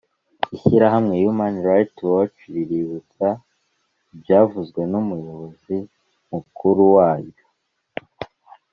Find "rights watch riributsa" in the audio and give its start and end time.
1.67-3.27